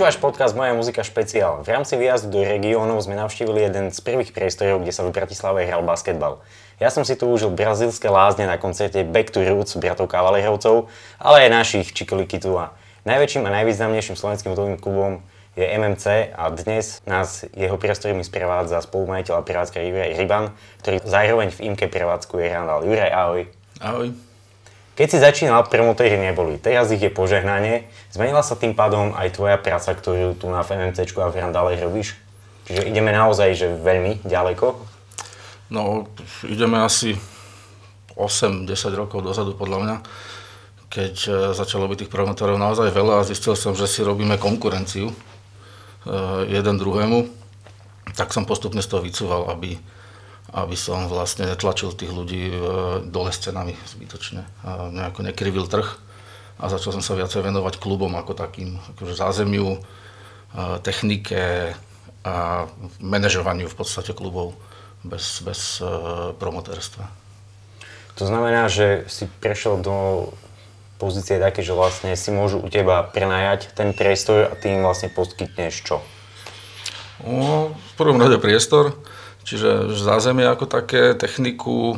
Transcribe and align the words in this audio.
Počúvaš 0.00 0.16
podcast 0.16 0.56
Moja 0.56 0.72
muzika 0.72 1.04
špeciál. 1.04 1.60
V 1.60 1.76
rámci 1.76 1.92
výjazdu 1.92 2.32
do 2.32 2.40
regiónov 2.40 3.04
sme 3.04 3.20
navštívili 3.20 3.68
jeden 3.68 3.92
z 3.92 4.00
prvých 4.00 4.32
priestorov, 4.32 4.80
kde 4.80 4.96
sa 4.96 5.04
v 5.04 5.12
Bratislave 5.12 5.68
hral 5.68 5.84
basketbal. 5.84 6.40
Ja 6.80 6.88
som 6.88 7.04
si 7.04 7.20
tu 7.20 7.28
užil 7.28 7.52
brazilské 7.52 8.08
lázne 8.08 8.48
na 8.48 8.56
koncerte 8.56 9.04
Back 9.04 9.28
to 9.28 9.44
Roots 9.44 9.76
bratov 9.76 10.08
Kavalerovcov, 10.08 10.88
ale 11.20 11.44
aj 11.44 11.52
našich 11.52 11.92
Čikolikitu 11.92 12.48
a 12.56 12.72
najväčším 13.04 13.44
a 13.44 13.60
najvýznamnejším 13.60 14.16
slovenským 14.16 14.56
hotovým 14.56 14.80
klubom 14.80 15.20
je 15.52 15.68
MMC 15.68 16.32
a 16.32 16.48
dnes 16.48 17.04
nás 17.04 17.44
jeho 17.52 17.76
priestormi 17.76 18.24
sprevádza 18.24 18.80
spolumajiteľ 18.80 19.36
a 19.36 19.44
prevádzka 19.44 19.84
Juraj 19.84 20.16
Ryban, 20.16 20.56
ktorý 20.80 21.04
zároveň 21.04 21.52
v 21.52 21.76
IMKE 21.76 21.92
prevádzkuje 21.92 22.48
Randall. 22.48 22.88
Juraj, 22.88 23.12
ahoj. 23.12 23.40
Ahoj. 23.84 24.29
Keď 25.00 25.08
si 25.08 25.16
začínal, 25.16 25.64
promotéri 25.64 26.20
neboli, 26.20 26.60
teraz 26.60 26.92
ich 26.92 27.00
je 27.00 27.08
požehnanie. 27.08 27.88
Zmenila 28.12 28.44
sa 28.44 28.52
tým 28.52 28.76
pádom 28.76 29.16
aj 29.16 29.32
tvoja 29.32 29.56
práca, 29.56 29.96
ktorú 29.96 30.36
tu 30.36 30.52
na 30.52 30.60
FMC 30.60 31.08
a 31.16 31.32
v 31.32 31.40
Randale 31.40 31.80
robíš? 31.80 32.20
Čiže 32.68 32.84
ideme 32.84 33.08
naozaj 33.08 33.56
že 33.56 33.80
veľmi 33.80 34.20
ďaleko? 34.28 34.76
No, 35.72 36.04
ideme 36.44 36.84
asi 36.84 37.16
8-10 38.12 38.68
rokov 38.92 39.24
dozadu 39.24 39.56
podľa 39.56 39.78
mňa, 39.80 39.96
keď 40.92 41.14
e, 41.16 41.30
začalo 41.56 41.88
byť 41.88 42.04
tých 42.04 42.12
promotorov 42.12 42.60
naozaj 42.60 42.92
veľa 42.92 43.24
a 43.24 43.26
zistil 43.26 43.56
som, 43.56 43.72
že 43.72 43.88
si 43.88 44.04
robíme 44.04 44.36
konkurenciu 44.36 45.08
e, 45.08 45.14
jeden 46.44 46.76
druhému, 46.76 47.24
tak 48.12 48.36
som 48.36 48.44
postupne 48.44 48.84
z 48.84 48.92
toho 48.92 49.00
vycúval, 49.00 49.48
aby, 49.48 49.80
aby 50.50 50.74
som 50.74 51.06
vlastne 51.06 51.46
netlačil 51.46 51.94
tých 51.94 52.10
ľudí 52.10 52.50
e, 52.50 52.54
dole 53.06 53.30
cenami 53.30 53.78
zbytočne 53.86 54.42
a 54.66 54.90
nejako 54.90 55.26
nekrivil 55.26 55.70
trh 55.70 55.86
a 56.60 56.68
začal 56.68 56.98
som 56.98 57.02
sa 57.02 57.16
viacej 57.16 57.40
venovať 57.40 57.80
klubom 57.80 58.12
ako 58.20 58.36
takým, 58.36 58.76
akože 58.94 59.16
zázemiu, 59.16 59.80
technike 60.84 61.72
a 62.20 62.66
manažovaniu 63.00 63.70
v 63.70 63.76
podstate 63.78 64.12
klubov 64.12 64.52
bez, 65.00 65.40
bez 65.40 65.80
uh, 65.80 66.36
promotérstva. 66.36 67.08
To 68.20 68.28
znamená, 68.28 68.68
že 68.68 69.08
si 69.08 69.24
prešiel 69.40 69.80
do 69.80 70.28
pozície 71.00 71.40
také, 71.40 71.64
že 71.64 71.72
vlastne 71.72 72.12
si 72.12 72.28
môžu 72.28 72.60
u 72.60 72.68
teba 72.68 73.00
prenajať 73.00 73.72
ten 73.72 73.96
priestor 73.96 74.52
a 74.52 74.54
ty 74.58 74.76
im 74.76 74.84
vlastne 74.84 75.08
poskytneš 75.08 75.74
čo? 75.80 76.04
No, 77.24 77.72
v 77.72 77.92
prvom 77.96 78.20
rade 78.20 78.36
priestor, 78.36 78.92
čiže 79.44 79.92
zázemie 79.94 80.46
ako 80.46 80.66
také, 80.66 81.14
techniku 81.16 81.96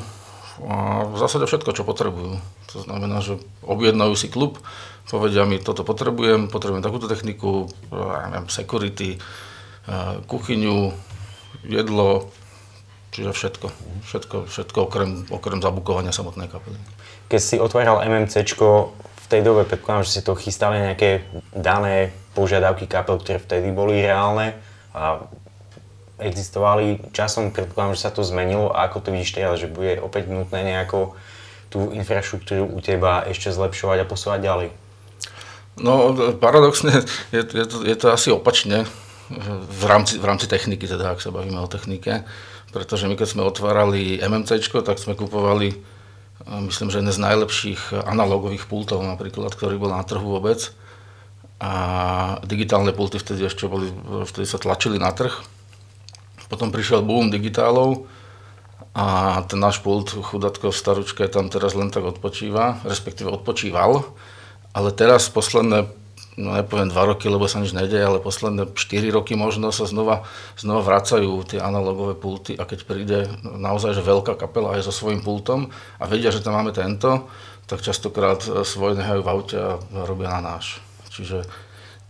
a 0.63 1.09
v 1.09 1.17
zásade 1.19 1.49
všetko, 1.49 1.71
čo 1.73 1.83
potrebujú. 1.83 2.39
To 2.73 2.79
znamená, 2.85 3.21
že 3.21 3.41
objednajú 3.65 4.15
si 4.17 4.29
klub, 4.33 4.61
povedia 5.09 5.45
mi, 5.45 5.61
toto 5.61 5.85
potrebujem, 5.85 6.49
potrebujem 6.49 6.85
takúto 6.85 7.11
techniku, 7.11 7.69
security, 8.49 9.21
kuchyňu, 10.31 10.95
jedlo, 11.67 12.33
Čiže 13.13 13.31
všetko, 13.37 13.67
všetko, 14.09 14.37
všetko 14.49 14.79
okrem, 14.89 15.29
okrem 15.29 15.61
zabukovania 15.61 16.17
samotnej 16.17 16.49
kapely. 16.49 16.81
Keď 17.29 17.41
si 17.45 17.57
otváral 17.61 18.01
MMCčko, 18.09 18.97
v 18.97 19.27
tej 19.29 19.45
dobe 19.45 19.69
predpokladám, 19.69 20.09
že 20.09 20.17
si 20.17 20.23
to 20.25 20.33
chystali 20.33 20.81
nejaké 20.81 21.29
dané 21.53 22.17
požiadavky 22.33 22.89
kapel, 22.89 23.21
ktoré 23.21 23.37
vtedy 23.37 23.69
boli 23.69 24.01
reálne 24.01 24.57
a 24.97 25.29
existovali. 26.25 27.03
Časom 27.11 27.51
predpokladám, 27.51 27.95
že 27.99 28.05
sa 28.07 28.11
to 28.15 28.23
zmenilo 28.23 28.71
a 28.71 28.87
ako 28.87 29.05
to 29.05 29.09
vidíš 29.11 29.37
teraz, 29.37 29.59
že 29.59 29.71
bude 29.71 29.99
opäť 29.99 30.31
nutné 30.31 30.63
nejako 30.63 31.19
tú 31.73 31.91
infraštruktúru 31.91 32.69
u 32.69 32.79
teba 32.85 33.25
ešte 33.27 33.51
zlepšovať 33.51 34.05
a 34.05 34.09
posúvať 34.09 34.41
ďalej? 34.45 34.69
No 35.81 36.13
paradoxne 36.37 37.01
je, 37.33 37.43
je, 37.43 37.65
to, 37.65 37.77
je 37.83 37.97
to 37.97 38.07
asi 38.13 38.29
opačne 38.29 38.85
v 39.67 39.85
rámci, 39.89 40.21
v 40.21 40.25
rámci 40.29 40.45
techniky, 40.45 40.85
teda 40.85 41.17
ak 41.17 41.25
sa 41.25 41.33
bavíme 41.33 41.57
o 41.57 41.69
technike 41.71 42.29
pretože 42.73 43.05
my 43.05 43.15
keď 43.15 43.29
sme 43.29 43.45
otvárali 43.45 44.19
MMC, 44.19 44.57
tak 44.83 44.97
sme 44.97 45.13
kupovali, 45.13 45.77
myslím, 46.49 46.89
že 46.89 47.05
jeden 47.05 47.13
z 47.13 47.21
najlepších 47.21 47.93
analogových 48.09 48.65
pultov 48.65 49.05
napríklad, 49.05 49.53
ktorý 49.53 49.77
bol 49.77 49.93
na 49.93 50.03
trhu 50.03 50.25
vôbec. 50.25 50.73
A 51.63 52.43
digitálne 52.43 52.91
pulty 52.91 53.23
vtedy 53.23 53.47
ešte 53.47 53.71
boli, 53.71 53.93
vtedy 54.27 54.49
sa 54.49 54.59
tlačili 54.59 54.99
na 54.99 55.15
trh. 55.15 55.31
Potom 56.53 56.69
prišiel 56.69 57.01
boom 57.01 57.33
digitálov 57.33 58.05
a 58.93 59.41
ten 59.49 59.57
náš 59.57 59.81
pult, 59.81 60.13
chudatko 60.13 60.69
v 60.69 60.77
staručke, 60.77 61.25
tam 61.33 61.49
teraz 61.49 61.73
len 61.73 61.89
tak 61.89 62.05
odpočíva, 62.05 62.85
respektíve 62.85 63.33
odpočíval. 63.33 64.05
Ale 64.77 64.93
teraz 64.93 65.33
posledné 65.33 65.89
no 66.37 66.57
nepoviem 66.57 66.89
dva 66.89 67.09
roky, 67.13 67.29
lebo 67.29 67.45
sa 67.49 67.61
nič 67.61 67.77
nedeje, 67.77 68.05
ale 68.05 68.21
posledné 68.21 68.73
4 68.73 69.17
roky 69.17 69.37
možno 69.37 69.69
sa 69.69 69.85
znova, 69.85 70.25
znova 70.57 70.81
vracajú 70.85 71.41
tie 71.45 71.61
analogové 71.61 72.17
pulty 72.17 72.57
a 72.57 72.65
keď 72.65 72.79
príde 72.89 73.19
naozaj 73.45 73.97
že 73.97 74.05
veľká 74.05 74.37
kapela 74.37 74.77
aj 74.77 74.89
so 74.89 74.93
svojím 74.93 75.21
pultom 75.21 75.69
a 76.01 76.05
vedia, 76.09 76.33
že 76.33 76.41
tam 76.41 76.57
máme 76.57 76.73
tento, 76.73 77.29
tak 77.69 77.85
častokrát 77.85 78.41
svoj 78.45 78.97
nehajú 78.97 79.21
v 79.25 79.31
aute 79.33 79.57
a 79.57 79.77
robia 80.05 80.33
na 80.41 80.57
náš. 80.57 80.81
Čiže 81.13 81.45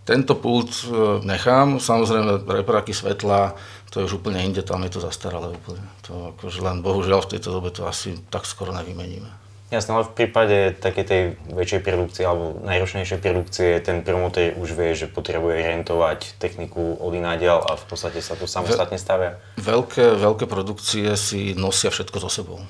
tento 0.03 0.35
pult 0.35 0.71
e, 0.85 1.23
nechám, 1.23 1.79
samozrejme 1.79 2.43
repráky 2.47 2.91
svetla, 2.91 3.55
to 3.93 4.03
je 4.03 4.07
už 4.11 4.25
úplne 4.25 4.43
inde, 4.43 4.65
tam 4.67 4.83
je 4.83 4.99
to 4.99 5.01
zastaralé 5.05 5.53
úplne. 5.53 5.85
To 6.11 6.35
akože 6.35 6.59
len 6.65 6.83
bohužiaľ 6.83 7.23
v 7.23 7.37
tejto 7.37 7.55
dobe 7.55 7.71
to 7.71 7.87
asi 7.87 8.19
tak 8.33 8.49
skoro 8.49 8.75
nevymeníme. 8.75 9.43
Jasné, 9.73 9.97
ale 9.97 10.05
v 10.05 10.13
prípade 10.13 10.77
takej 10.85 11.05
tej 11.09 11.23
väčšej 11.49 11.81
produkcie 11.81 12.29
alebo 12.29 12.61
najročnejšej 12.61 13.25
produkcie 13.25 13.81
ten 13.81 14.05
promotér 14.05 14.53
už 14.61 14.77
vie, 14.77 14.93
že 14.93 15.09
potrebuje 15.09 15.65
rentovať 15.65 16.37
techniku 16.37 17.01
od 17.01 17.13
inádiaľ 17.17 17.65
a 17.65 17.81
v 17.81 17.85
podstate 17.89 18.21
sa 18.21 18.37
tu 18.37 18.45
samostatne 18.45 19.01
stavia. 19.01 19.41
Veľké, 19.57 20.21
veľké 20.21 20.45
produkcie 20.45 21.17
si 21.17 21.57
nosia 21.57 21.89
všetko 21.89 22.21
so 22.21 22.29
sebou. 22.29 22.61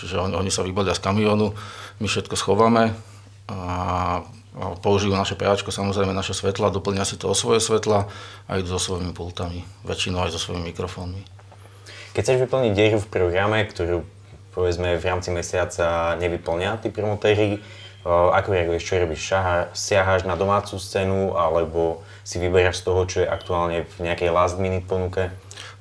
Čiže 0.00 0.16
oni, 0.16 0.32
oni 0.32 0.48
sa 0.48 0.64
vybalia 0.64 0.96
z 0.96 1.04
kamionu, 1.04 1.52
my 2.00 2.06
všetko 2.08 2.32
schováme 2.40 2.96
a 3.52 3.60
použijú 4.54 5.14
naše 5.14 5.38
PAčko, 5.38 5.70
samozrejme 5.70 6.10
naše 6.10 6.34
svetla, 6.34 6.74
doplňa 6.74 7.04
si 7.06 7.14
to 7.14 7.30
o 7.30 7.34
svoje 7.38 7.62
svetla 7.62 8.10
a 8.50 8.50
idú 8.58 8.74
so 8.74 8.82
svojimi 8.82 9.14
pultami, 9.14 9.62
väčšinou 9.86 10.26
aj 10.26 10.34
so 10.34 10.40
svojimi 10.42 10.74
mikrofónmi. 10.74 11.22
Keď 12.10 12.22
chceš 12.26 12.38
vyplniť 12.42 12.72
dieru 12.74 12.98
v 12.98 13.06
programe, 13.06 13.62
ktorú 13.62 14.02
povedzme 14.50 14.98
v 14.98 15.04
rámci 15.06 15.30
mesiaca 15.30 16.18
nevyplňa 16.18 16.82
tí 16.82 16.90
promotéri, 16.90 17.62
ako 18.02 18.48
reaguješ, 18.50 18.82
čo 18.82 18.96
robíš? 18.96 19.22
siaháš 19.76 20.24
na 20.24 20.34
domácu 20.34 20.80
scénu 20.80 21.36
alebo 21.36 22.00
si 22.24 22.40
vyberáš 22.40 22.80
z 22.80 22.84
toho, 22.88 23.00
čo 23.06 23.18
je 23.22 23.28
aktuálne 23.28 23.84
v 23.84 23.96
nejakej 24.02 24.32
last 24.32 24.56
minute 24.56 24.88
ponuke? 24.88 25.30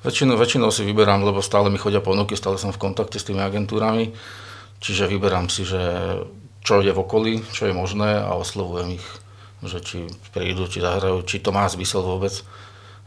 Väčšinou, 0.03 0.35
väčšinou 0.35 0.69
si 0.69 0.84
vyberám, 0.84 1.24
lebo 1.24 1.40
stále 1.40 1.72
mi 1.72 1.79
chodia 1.79 2.03
ponuky, 2.03 2.35
stále 2.35 2.59
som 2.59 2.75
v 2.75 2.79
kontakte 2.79 3.19
s 3.19 3.28
tými 3.28 3.40
agentúrami, 3.40 4.16
čiže 4.84 5.08
vyberám 5.08 5.47
si, 5.47 5.63
že 5.63 5.79
čo 6.69 6.85
je 6.85 6.94
v 6.94 7.02
okolí, 7.02 7.41
čo 7.50 7.66
je 7.66 7.74
možné 7.74 8.22
a 8.22 8.38
oslovujem 8.38 9.02
ich, 9.02 9.07
že 9.66 9.81
či 9.81 10.06
prídu, 10.30 10.69
či 10.69 10.85
zahrajú, 10.85 11.25
či 11.25 11.41
to 11.41 11.50
má 11.50 11.66
zmysel 11.66 12.06
vôbec 12.06 12.46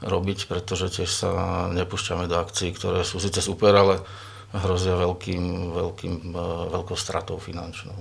robiť, 0.03 0.51
pretože 0.51 0.91
tiež 0.91 1.07
sa 1.07 1.31
nepúšťame 1.71 2.27
do 2.27 2.43
akcií, 2.43 2.75
ktoré 2.75 3.07
sú 3.07 3.23
síce 3.23 3.39
super, 3.39 3.71
ale 3.71 4.03
hrozia 4.51 4.99
veľkým, 4.99 5.71
veľkým, 5.79 6.35
e, 6.35 6.43
veľkou 6.75 6.99
stratou 6.99 7.39
finančnou. 7.39 7.95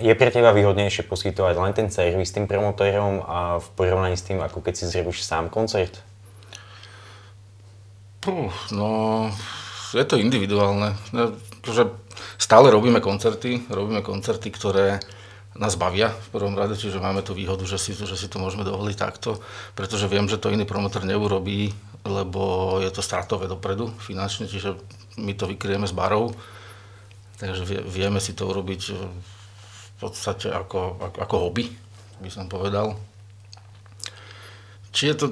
Je 0.00 0.16
pre 0.16 0.32
teba 0.32 0.56
výhodnejšie 0.56 1.04
poskytovať 1.12 1.54
len 1.60 1.72
ten 1.76 1.88
servis 1.92 2.32
tým 2.32 2.48
promotérom 2.48 3.20
a 3.20 3.60
v 3.60 3.68
porovnaní 3.76 4.16
s 4.16 4.24
tým, 4.24 4.40
ako 4.40 4.64
keď 4.64 4.80
si 4.80 4.88
zrobíš 4.88 5.28
sám 5.28 5.52
koncert? 5.52 6.00
Puh, 8.24 8.48
no, 8.72 9.28
je 9.92 10.04
to 10.08 10.16
individuálne. 10.16 10.96
Že 11.64 11.90
stále 12.36 12.68
robíme 12.68 13.00
koncerty, 13.00 13.64
robíme 13.72 14.04
koncerty, 14.04 14.52
ktoré 14.52 15.00
nás 15.54 15.78
bavia 15.78 16.10
v 16.10 16.28
prvom 16.34 16.54
rade, 16.58 16.74
čiže 16.74 16.98
máme 16.98 17.22
tú 17.22 17.30
výhodu, 17.32 17.62
že 17.62 17.78
si, 17.78 17.94
že 17.94 18.18
si 18.18 18.26
to 18.26 18.42
môžeme 18.42 18.66
dovoliť 18.66 18.96
takto, 18.98 19.38
pretože 19.78 20.10
viem, 20.10 20.26
že 20.26 20.38
to 20.38 20.50
iný 20.50 20.66
promotor 20.66 21.06
neurobí, 21.06 21.70
lebo 22.02 22.76
je 22.82 22.90
to 22.90 23.00
stratové 23.00 23.46
dopredu 23.46 23.88
finančne, 24.02 24.50
čiže 24.50 24.74
my 25.16 25.32
to 25.38 25.46
vykryjeme 25.46 25.86
s 25.86 25.94
barov, 25.94 26.34
takže 27.38 27.86
vieme 27.86 28.18
si 28.18 28.34
to 28.34 28.50
urobiť 28.50 28.82
v 28.98 29.92
podstate 30.02 30.50
ako, 30.50 30.98
ako, 30.98 31.18
ako 31.22 31.34
hobby, 31.38 31.70
by 32.18 32.30
som 32.34 32.50
povedal. 32.50 32.98
Či 34.90 35.14
je 35.14 35.14
to, 35.14 35.26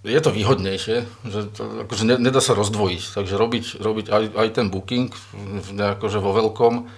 je 0.00 0.20
to 0.20 0.32
výhodnejšie, 0.32 0.96
že 1.28 1.40
to, 1.52 1.84
akože 1.84 2.08
ne, 2.08 2.16
nedá 2.16 2.40
sa 2.40 2.56
rozdvojiť, 2.56 3.02
takže 3.20 3.34
robiť, 3.36 3.64
robiť 3.84 4.06
aj, 4.08 4.24
aj 4.32 4.48
ten 4.56 4.66
booking 4.72 5.12
akože 5.76 6.18
vo 6.24 6.32
veľkom, 6.32 6.88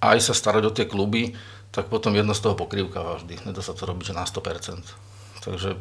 aj 0.00 0.18
sa 0.22 0.34
starať 0.34 0.62
o 0.66 0.74
tie 0.74 0.86
kluby, 0.86 1.34
tak 1.74 1.90
potom 1.90 2.14
jedno 2.14 2.34
z 2.34 2.42
toho 2.46 2.54
pokrývka 2.54 3.22
vždy. 3.22 3.46
Nedá 3.46 3.62
sa 3.62 3.74
to 3.74 3.86
robiť 3.86 4.14
na 4.14 4.26
100%. 4.26 5.42
Takže 5.42 5.78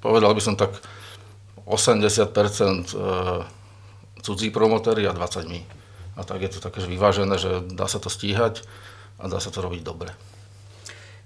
povedal 0.00 0.32
by 0.32 0.42
som 0.44 0.56
tak, 0.56 0.80
80% 1.64 2.28
e, 2.28 2.96
cudzí 4.20 4.52
promotéri 4.52 5.08
a 5.08 5.16
20 5.16 5.48
my. 5.48 5.60
A 6.14 6.20
tak 6.22 6.44
je 6.44 6.50
to 6.52 6.60
také 6.60 6.84
že 6.84 6.88
vyvážené, 6.88 7.36
že 7.40 7.64
dá 7.72 7.88
sa 7.88 7.96
to 7.96 8.12
stíhať 8.12 8.62
a 9.16 9.32
dá 9.32 9.40
sa 9.40 9.48
to 9.48 9.64
robiť 9.64 9.80
dobre. 9.80 10.12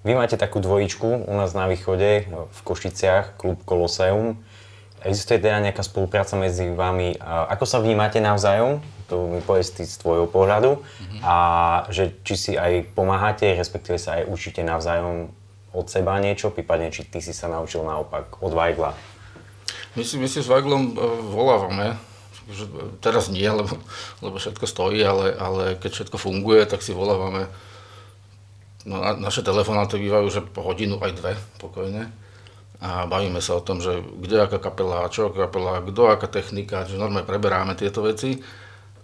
Vy 0.07 0.15
máte 0.15 0.39
takú 0.39 0.63
dvojičku 0.63 1.27
u 1.27 1.35
nás 1.35 1.51
na 1.59 1.67
východe 1.67 2.31
v 2.31 2.61
Košiciach, 2.63 3.35
klub 3.35 3.59
Koloseum. 3.67 4.39
Existuje 5.03 5.43
teda 5.43 5.59
nejaká 5.59 5.83
spolupráca 5.83 6.39
medzi 6.39 6.71
vami? 6.71 7.19
Ako 7.23 7.67
sa 7.67 7.83
vnímate 7.83 8.23
navzájom? 8.23 8.79
To 9.11 9.27
mi 9.27 9.43
povedz 9.43 9.75
ty 9.75 9.83
z 9.83 9.99
tvojho 9.99 10.31
pohľadu. 10.31 10.79
Mm-hmm. 10.79 11.21
A 11.23 11.37
že 11.91 12.15
či 12.23 12.35
si 12.39 12.53
aj 12.55 12.95
pomáhate, 12.95 13.59
respektíve 13.59 13.99
sa 13.99 14.23
aj 14.23 14.31
učíte 14.31 14.63
navzájom 14.63 15.35
od 15.75 15.87
seba 15.91 16.19
niečo, 16.23 16.55
prípadne 16.55 16.95
či 16.95 17.07
ty 17.07 17.19
si 17.19 17.35
sa 17.35 17.51
naučil 17.51 17.83
naopak 17.83 18.39
od 18.39 18.53
Weigla? 18.55 18.95
My 19.99 20.03
si, 20.07 20.15
my 20.19 20.31
si 20.31 20.43
s 20.43 20.49
Weiglom 20.49 20.95
e, 20.95 21.05
volávame, 21.35 21.99
že 22.49 22.71
teraz 23.03 23.29
nie, 23.29 23.47
lebo, 23.47 23.77
lebo 24.23 24.37
všetko 24.39 24.65
stojí, 24.65 25.03
ale, 25.03 25.35
ale 25.35 25.63
keď 25.77 25.91
všetko 25.91 26.17
funguje, 26.17 26.65
tak 26.71 26.87
si 26.87 26.95
volávame 26.95 27.51
No, 28.87 29.03
na, 29.03 29.19
naše 29.19 29.43
telefonáty 29.43 29.99
bývajú, 29.99 30.27
že 30.31 30.41
hodinu 30.55 31.03
aj 31.03 31.13
dve 31.19 31.33
pokojne. 31.59 32.13
A 32.79 33.11
bavíme 33.11 33.43
sa 33.43 33.59
o 33.59 33.65
tom, 33.65 33.83
že 33.83 33.99
kde 34.23 34.47
aká 34.47 34.63
kapela, 34.63 35.11
čo 35.11 35.35
kapela, 35.35 35.83
kto 35.83 36.15
aká 36.15 36.31
technika, 36.31 36.87
že 36.87 36.95
normálne 36.95 37.27
preberáme 37.27 37.75
tieto 37.75 38.07
veci 38.07 38.39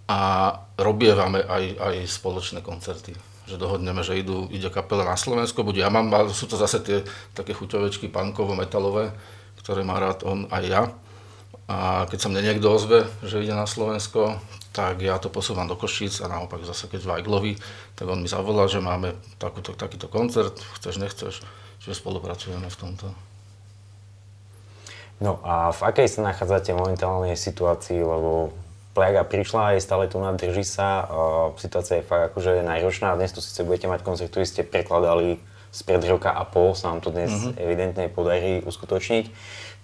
a 0.07 0.51
robievame 0.79 1.43
aj, 1.43 1.63
aj 1.83 1.95
spoločné 2.07 2.63
koncerty. 2.63 3.11
Že 3.51 3.59
dohodneme, 3.59 3.99
že 3.99 4.15
idú, 4.15 4.47
ide 4.47 4.71
kapela 4.71 5.03
na 5.03 5.19
Slovensko, 5.19 5.67
bude 5.67 5.83
ja 5.83 5.91
mám, 5.91 6.07
sú 6.31 6.47
to 6.47 6.55
zase 6.55 6.79
tie 6.87 6.97
také 7.35 7.51
chuťovečky 7.51 8.07
punkovo-metalové, 8.07 9.11
ktoré 9.59 9.83
má 9.83 9.99
rád 9.99 10.23
on 10.23 10.47
aj 10.55 10.63
ja. 10.63 10.83
A 11.67 12.07
keď 12.07 12.19
sa 12.21 12.31
mne 12.31 12.47
niekto 12.47 12.71
ozve, 12.71 13.11
že 13.27 13.43
ide 13.43 13.51
na 13.57 13.67
Slovensko, 13.67 14.39
tak 14.75 14.99
ja 14.99 15.15
to 15.15 15.31
posúvam 15.31 15.71
do 15.71 15.79
Košíc 15.79 16.19
a 16.19 16.27
naopak 16.27 16.67
zase 16.67 16.91
keď 16.91 17.07
Vajglovi, 17.07 17.55
tak 17.95 18.11
on 18.11 18.19
mi 18.19 18.27
zavolá, 18.27 18.67
že 18.67 18.83
máme 18.83 19.15
takúto, 19.39 19.71
takýto 19.71 20.11
koncert, 20.11 20.59
chceš, 20.75 20.99
nechceš, 20.99 21.33
čiže 21.79 21.95
spolupracujeme 21.95 22.67
v 22.67 22.75
tomto. 22.75 23.07
No 25.23 25.39
a 25.47 25.71
v 25.71 25.79
akej 25.87 26.11
sa 26.11 26.27
nachádzate 26.27 26.75
momentálnej 26.75 27.39
situácii, 27.39 28.03
lebo 28.03 28.51
plaga 28.91 29.23
prišla, 29.23 29.79
je 29.79 29.85
stále 29.87 30.11
tu 30.11 30.19
nadrží 30.19 30.67
sa, 30.67 31.07
situácia 31.55 32.03
je 32.03 32.07
fakt 32.07 32.35
akože 32.35 32.67
náročná, 32.67 33.15
dnes 33.15 33.31
tu 33.31 33.39
síce 33.39 33.63
budete 33.63 33.87
mať 33.87 34.03
koncert, 34.03 34.27
ktorý 34.27 34.43
ste 34.43 34.67
prekladali 34.67 35.39
spred 35.71 36.03
roka 36.07 36.31
a 36.31 36.43
pol, 36.43 36.75
sa 36.75 36.91
nám 36.91 36.99
to 36.99 37.15
dnes 37.15 37.31
mm-hmm. 37.31 37.63
evidentne 37.63 38.05
podarí 38.11 38.59
uskutočniť, 38.63 39.25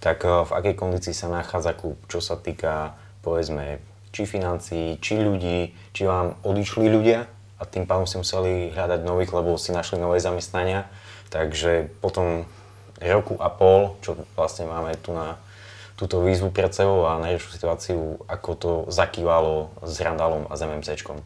tak 0.04 0.24
v 0.24 0.50
akej 0.52 0.74
kondícii 0.76 1.16
sa 1.16 1.32
nachádza 1.32 1.76
klub, 1.76 1.96
čo 2.12 2.20
sa 2.20 2.36
týka 2.36 2.96
povedzme 3.20 3.80
či 4.12 4.28
financií, 4.28 5.00
či 5.00 5.18
ľudí, 5.18 5.72
či 5.96 6.02
vám 6.04 6.36
odišli 6.44 6.86
ľudia 6.92 7.26
a 7.56 7.62
tým 7.64 7.88
pádom 7.88 8.04
si 8.04 8.20
museli 8.20 8.70
hľadať 8.70 9.00
nových, 9.02 9.32
lebo 9.32 9.56
si 9.56 9.72
našli 9.72 9.96
nové 9.96 10.20
zamestnania. 10.20 10.86
Takže 11.32 11.88
potom 12.04 12.44
roku 13.00 13.40
a 13.40 13.48
pol, 13.48 13.96
čo 14.04 14.14
vlastne 14.36 14.68
máme 14.68 14.94
tu 15.00 15.16
na 15.16 15.40
túto 15.96 16.20
výzvu 16.20 16.52
pred 16.52 16.74
sebou 16.74 17.08
a 17.08 17.22
najlepšiu 17.22 17.50
situáciu, 17.50 18.00
ako 18.28 18.50
to 18.58 18.72
zakývalo 18.92 19.72
s 19.80 19.96
Randalom 20.02 20.50
a 20.50 20.54
s 20.54 20.60
MMCčkom. 20.60 21.24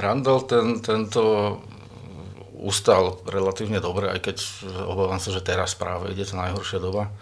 Randall 0.00 0.40
ten, 0.48 0.80
tento 0.80 1.22
ustal 2.56 3.20
relatívne 3.26 3.82
dobre, 3.82 4.08
aj 4.08 4.20
keď 4.22 4.36
obávam 4.86 5.18
sa, 5.18 5.34
že 5.34 5.44
teraz 5.44 5.74
práve 5.74 6.14
ide 6.14 6.24
tá 6.24 6.38
najhoršia 6.38 6.78
doba 6.78 7.12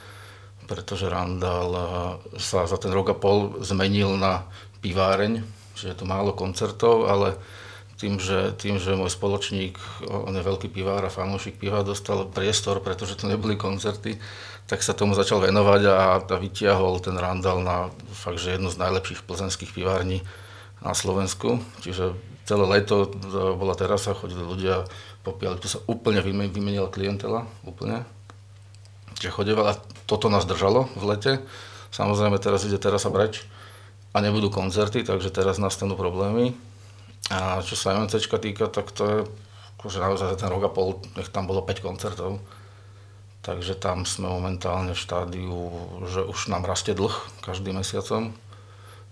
pretože 0.70 1.10
Randall 1.10 1.70
eh, 1.74 1.84
sa 2.38 2.62
za 2.70 2.78
ten 2.78 2.94
rok 2.94 3.10
a 3.10 3.16
pol 3.18 3.58
zmenil 3.58 4.14
na 4.14 4.46
piváreň, 4.78 5.42
že 5.74 5.90
je 5.90 5.96
to 5.98 6.06
málo 6.06 6.30
koncertov, 6.30 7.10
ale 7.10 7.34
tým, 7.98 8.16
že, 8.16 8.56
tým, 8.56 8.80
že 8.80 8.96
môj 8.96 9.12
spoločník, 9.12 9.76
on 10.08 10.32
je 10.32 10.40
veľký 10.40 10.72
pivár 10.72 11.04
a 11.04 11.12
fanúšik 11.12 11.60
piva, 11.60 11.84
dostal 11.84 12.24
priestor, 12.32 12.80
pretože 12.80 13.18
to 13.18 13.28
neboli 13.28 13.60
koncerty, 13.60 14.16
tak 14.64 14.80
sa 14.80 14.96
tomu 14.96 15.12
začal 15.12 15.44
venovať 15.44 15.82
a, 15.84 15.96
a 16.24 16.36
vytiahol 16.40 17.02
ten 17.04 17.12
Randall 17.18 17.60
na 17.60 17.92
fakt, 18.16 18.40
že 18.40 18.56
jednu 18.56 18.72
z 18.72 18.80
najlepších 18.80 19.26
plzenských 19.28 19.76
pivární 19.76 20.24
na 20.80 20.96
Slovensku. 20.96 21.60
Čiže 21.84 22.16
celé 22.48 22.64
leto 22.64 23.12
bola 23.60 23.76
terasa, 23.76 24.16
chodili 24.16 24.40
ľudia, 24.40 24.88
popíjali, 25.20 25.60
tu 25.60 25.68
sa 25.68 25.84
úplne 25.84 26.24
vymenila 26.24 26.88
klientela, 26.88 27.44
úplne. 27.68 28.08
Čiže 29.20 29.36
chodevala 29.36 29.76
toto 30.08 30.32
nás 30.32 30.48
držalo 30.48 30.88
v 30.96 31.04
lete. 31.12 31.32
Samozrejme 31.92 32.40
teraz 32.40 32.64
ide 32.64 32.80
teraz 32.80 33.04
a 33.04 33.12
breč 33.12 33.44
a 34.16 34.24
nebudú 34.24 34.48
koncerty, 34.48 35.04
takže 35.04 35.28
teraz 35.28 35.60
nastanú 35.60 35.94
problémy. 35.94 36.56
A 37.28 37.60
čo 37.60 37.76
sa 37.76 37.94
MNC 37.94 38.16
týka, 38.26 38.66
tak 38.72 38.90
to 38.90 39.02
je 39.04 39.18
akože 39.78 40.02
naozaj 40.02 40.34
za 40.34 40.36
ten 40.40 40.48
rok 40.48 40.66
a 40.66 40.70
pol, 40.72 40.98
nech 41.14 41.28
tam 41.28 41.46
bolo 41.46 41.62
5 41.62 41.84
koncertov. 41.84 42.40
Takže 43.40 43.76
tam 43.76 44.08
sme 44.08 44.28
momentálne 44.28 44.92
v 44.92 45.00
štádiu, 45.00 45.56
že 46.08 46.24
už 46.24 46.52
nám 46.52 46.68
rastie 46.68 46.92
dlh 46.92 47.12
každým 47.40 47.80
mesiacom. 47.80 48.36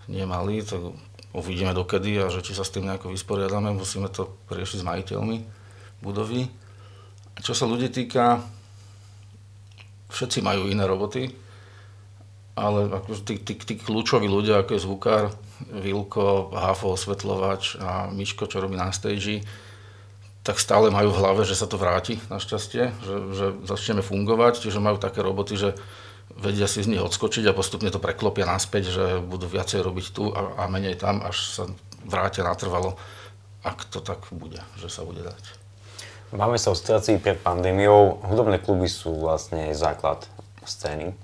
Nie 0.09 0.25
malý, 0.25 0.65
tak 0.65 0.93
uvidíme 1.33 1.73
dokedy 1.73 2.17
a 2.21 2.33
že 2.33 2.41
či 2.41 2.57
sa 2.57 2.65
s 2.65 2.73
tým 2.73 2.85
nejako 2.89 3.13
vysporiadame, 3.13 3.73
musíme 3.73 4.09
to 4.09 4.33
riešiť 4.49 4.81
s 4.81 4.87
majiteľmi 4.89 5.37
budovy. 6.01 6.49
A 7.33 7.39
čo 7.41 7.53
sa 7.53 7.69
ľudí 7.69 7.89
týka, 7.89 8.41
všetci 10.09 10.41
majú 10.41 10.67
iné 10.69 10.83
roboty, 10.85 11.29
ale 12.59 12.91
ako 12.91 13.23
tí, 13.23 13.39
tí, 13.39 13.55
tí 13.55 13.73
kľúčoví 13.79 14.27
ľudia, 14.27 14.61
ako 14.61 14.71
je 14.75 14.83
zvukár, 14.83 15.23
Vilko, 15.71 16.51
Hafo, 16.51 16.95
osvetľovač 16.95 17.79
a 17.79 18.11
Miško, 18.11 18.47
čo 18.47 18.59
robí 18.59 18.75
na 18.75 18.91
stage, 18.91 19.43
tak 20.43 20.59
stále 20.59 20.87
majú 20.89 21.11
v 21.11 21.19
hlave, 21.19 21.41
že 21.43 21.55
sa 21.55 21.67
to 21.67 21.75
vráti 21.75 22.17
našťastie, 22.31 22.83
že, 23.03 23.15
že 23.35 23.45
začneme 23.67 23.99
fungovať, 23.99 24.63
čiže 24.63 24.83
majú 24.83 24.97
také 24.97 25.19
roboty, 25.19 25.59
že 25.59 25.75
vedia 26.35 26.65
si 26.65 26.79
z 26.79 26.95
nich 26.95 27.03
odskočiť 27.03 27.43
a 27.51 27.57
postupne 27.57 27.91
to 27.91 27.99
preklopia 27.99 28.47
naspäť, 28.47 28.83
že 28.91 29.05
budú 29.19 29.51
viacej 29.51 29.83
robiť 29.83 30.05
tu 30.15 30.31
a, 30.31 30.63
a 30.63 30.71
menej 30.71 30.95
tam, 30.95 31.19
až 31.21 31.37
sa 31.43 31.63
vrátia 32.07 32.47
natrvalo, 32.47 32.95
ak 33.67 33.91
to 33.91 33.99
tak 33.99 34.23
bude, 34.31 34.63
že 34.79 34.87
sa 34.87 35.03
bude 35.03 35.19
dať. 35.19 35.58
Máme 36.29 36.61
sa 36.61 36.69
o 36.69 36.77
situácii 36.77 37.17
pred 37.17 37.41
pandémiou. 37.41 38.21
Hudobné 38.21 38.61
kluby 38.61 38.85
sú 38.85 39.17
vlastne 39.17 39.73
základ 39.73 40.29
scény. 40.61 41.17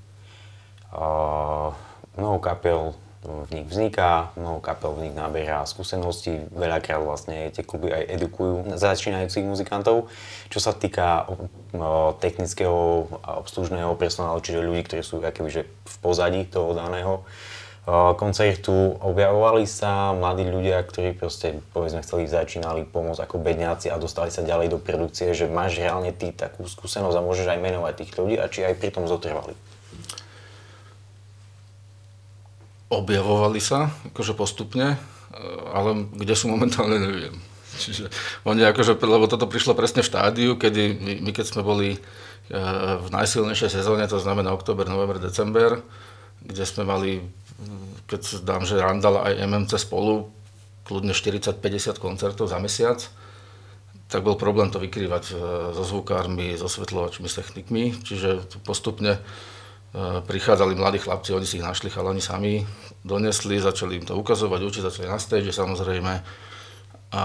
Mnoho 2.18 2.42
kapel 2.42 2.98
v 3.22 3.50
nich 3.54 3.70
vzniká, 3.70 4.34
mnoho 4.34 4.58
kapel 4.66 4.98
v 4.98 5.02
nich 5.06 5.14
naberá 5.14 5.62
skúsenosti, 5.70 6.50
veľakrát 6.50 7.06
vlastne 7.06 7.54
tie 7.54 7.62
kluby 7.62 7.94
aj 7.94 8.18
edukujú 8.18 8.74
začínajúcich 8.74 9.46
muzikantov. 9.46 10.10
Čo 10.50 10.58
sa 10.58 10.74
týka 10.74 11.30
technického 12.18 13.06
a 13.22 13.38
obslužného 13.38 13.94
personálu, 14.02 14.42
čiže 14.42 14.66
ľudí, 14.66 14.90
ktorí 14.90 15.06
sú 15.06 15.22
akoby, 15.22 15.70
v 15.70 15.96
pozadí 16.02 16.50
toho 16.50 16.74
daného 16.74 17.22
koncertu 18.18 18.98
objavovali 18.98 19.70
sa 19.70 20.10
mladí 20.18 20.42
ľudia, 20.50 20.82
ktorí 20.82 21.14
proste, 21.14 21.62
povedzme, 21.70 22.02
chceli, 22.02 22.26
začínali 22.26 22.82
pomôcť 22.82 23.22
ako 23.22 23.38
bedňáci 23.38 23.94
a 23.94 24.02
dostali 24.02 24.34
sa 24.34 24.42
ďalej 24.42 24.74
do 24.74 24.80
produkcie, 24.82 25.38
že 25.38 25.46
máš 25.46 25.78
reálne 25.78 26.10
ty 26.10 26.34
takú 26.34 26.66
skúsenosť 26.66 27.14
a 27.14 27.26
môžeš 27.26 27.46
aj 27.46 27.60
menovať 27.62 27.94
tých 28.02 28.12
ľudí 28.18 28.36
a 28.42 28.50
či 28.50 28.66
aj 28.66 28.82
pri 28.82 28.90
tom 28.90 29.06
zotrvali? 29.06 29.54
Objavovali 32.90 33.62
sa, 33.62 33.94
akože 34.10 34.34
postupne, 34.34 34.98
ale 35.70 36.10
kde 36.10 36.34
sú 36.34 36.50
momentálne, 36.50 36.98
neviem. 36.98 37.38
Čiže 37.78 38.10
oni 38.50 38.66
akože, 38.66 38.98
lebo 38.98 39.30
toto 39.30 39.46
prišlo 39.46 39.78
presne 39.78 40.02
v 40.02 40.10
štádiu, 40.10 40.52
kedy 40.58 40.96
my, 40.96 41.14
my 41.22 41.32
keď 41.36 41.46
sme 41.54 41.62
boli 41.62 41.90
eh, 41.94 42.58
v 42.98 43.08
najsilnejšej 43.14 43.70
sezóne, 43.70 44.10
to 44.10 44.18
znamená 44.18 44.50
október, 44.56 44.90
november, 44.90 45.22
december, 45.22 45.86
kde 46.46 46.64
sme 46.64 46.84
mali 46.88 47.12
keď 48.06 48.46
dám, 48.46 48.64
že 48.68 48.78
Randall 48.78 49.24
aj 49.26 49.42
MMC 49.48 49.72
spolu, 49.82 50.30
kľudne 50.86 51.16
40-50 51.16 51.98
koncertov 51.98 52.46
za 52.52 52.62
mesiac, 52.62 53.02
tak 54.06 54.22
bol 54.22 54.38
problém 54.38 54.70
to 54.70 54.78
vykrývať 54.78 55.34
e, 55.34 55.36
so 55.74 55.82
zvukármi, 55.82 56.54
so 56.54 56.70
svetlovačmi, 56.70 57.26
s 57.26 57.42
technikmi, 57.42 57.98
čiže 58.06 58.62
postupne 58.62 59.18
e, 59.18 59.22
prichádzali 60.22 60.78
mladí 60.78 61.02
chlapci, 61.02 61.34
oni 61.34 61.50
si 61.50 61.58
ich 61.58 61.66
našli 61.66 61.90
chalani 61.90 62.22
sami, 62.22 62.62
donesli, 63.02 63.58
začali 63.58 63.98
im 63.98 64.06
to 64.06 64.14
ukazovať, 64.14 64.62
učiť, 64.62 64.84
začali 64.86 65.08
na 65.10 65.18
stage 65.18 65.50
samozrejme 65.50 66.14
a 67.18 67.24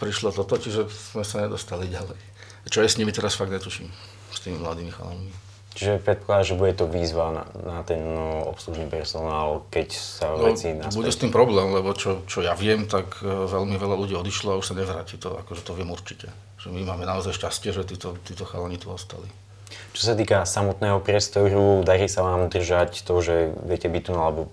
prišlo 0.00 0.32
toto, 0.32 0.56
čiže 0.56 0.88
sme 0.88 1.26
sa 1.26 1.44
nedostali 1.44 1.84
ďalej. 1.84 2.16
Čo 2.72 2.80
je 2.80 2.88
s 2.88 2.96
nimi 2.96 3.12
teraz 3.12 3.36
fakt 3.36 3.52
netuším, 3.52 3.92
s 4.32 4.40
tými 4.40 4.56
mladými 4.56 4.88
chalami. 4.88 5.47
Čiže 5.78 6.02
predpokladám, 6.02 6.46
že 6.50 6.58
bude 6.58 6.74
to 6.74 6.90
výzva 6.90 7.30
na, 7.30 7.44
na 7.62 7.78
ten 7.86 8.02
no, 8.02 8.50
obslužný 8.50 8.90
personál, 8.90 9.62
keď 9.70 9.94
sa 9.94 10.34
no, 10.34 10.50
veci 10.50 10.74
naspäť... 10.74 10.98
Bude 10.98 11.14
s 11.14 11.22
tým 11.22 11.30
problém, 11.30 11.70
lebo 11.70 11.94
čo, 11.94 12.26
čo 12.26 12.42
ja 12.42 12.58
viem, 12.58 12.90
tak 12.90 13.22
e, 13.22 13.30
veľmi 13.46 13.78
veľa 13.78 13.94
ľudí 13.94 14.18
odišlo 14.18 14.58
a 14.58 14.58
už 14.58 14.66
sa 14.66 14.74
nevráti. 14.74 15.14
To, 15.22 15.38
akože 15.38 15.62
to 15.62 15.78
viem 15.78 15.86
určite. 15.86 16.34
Že 16.58 16.74
my 16.74 16.82
máme 16.82 17.06
naozaj 17.06 17.30
šťastie, 17.30 17.70
že 17.70 17.86
títo, 17.86 18.18
títo 18.26 18.42
chalani 18.42 18.74
tu 18.74 18.90
ostali. 18.90 19.30
Čo 19.98 20.14
sa 20.14 20.14
týka 20.14 20.46
samotného 20.46 21.02
priestoru, 21.02 21.82
darí 21.82 22.06
sa 22.06 22.22
vám 22.22 22.46
držať 22.46 23.02
to, 23.02 23.18
že 23.18 23.50
viete 23.66 23.90
byť 23.90 24.02
tu, 24.06 24.14
alebo 24.14 24.46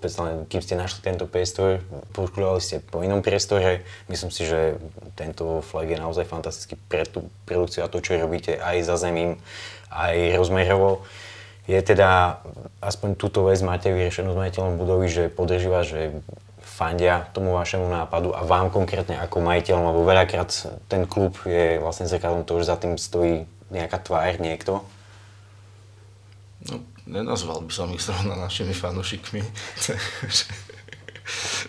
kým 0.50 0.58
ste 0.58 0.74
našli 0.74 1.06
tento 1.06 1.30
priestor, 1.30 1.86
poškodovali 2.18 2.58
ste 2.58 2.82
po 2.82 3.06
inom 3.06 3.22
priestore. 3.22 3.86
Myslím 4.10 4.34
si, 4.34 4.42
že 4.42 4.74
tento 5.14 5.62
flag 5.62 5.86
je 5.86 6.02
naozaj 6.02 6.26
fantastický 6.26 6.74
pre 6.90 7.06
tú 7.06 7.30
produkciu 7.46 7.86
a 7.86 7.92
to, 7.94 8.02
čo 8.02 8.18
robíte 8.18 8.58
aj 8.58 8.90
za 8.90 8.98
zemím, 8.98 9.38
aj 9.94 10.34
rozmerovo. 10.34 11.06
Je 11.70 11.78
teda, 11.78 12.42
aspoň 12.82 13.14
túto 13.14 13.46
vec 13.46 13.62
máte 13.62 13.94
vyriešenú 13.94 14.34
s 14.34 14.40
majiteľom 14.50 14.74
budovy, 14.74 15.06
že 15.06 15.30
podrží 15.30 15.70
vás, 15.70 15.86
že 15.86 16.10
fandia 16.58 17.22
tomu 17.30 17.54
vašemu 17.54 17.86
nápadu 17.86 18.34
a 18.34 18.42
vám 18.42 18.66
konkrétne 18.74 19.22
ako 19.22 19.46
majiteľom, 19.46 19.94
lebo 19.94 20.10
veľakrát 20.10 20.50
ten 20.90 21.06
klub 21.06 21.38
je 21.46 21.78
vlastne 21.78 22.10
zrkadlom 22.10 22.42
toho, 22.42 22.66
že 22.66 22.70
za 22.74 22.82
tým 22.82 22.98
stojí 22.98 23.46
nejaká 23.70 24.02
tvár, 24.02 24.42
niekto, 24.42 24.82
No, 26.66 26.82
nenazval 27.06 27.62
by 27.62 27.72
som 27.72 27.92
ich 27.94 28.02
zrovna 28.02 28.34
našimi 28.34 28.74
fanúšikmi. 28.74 29.42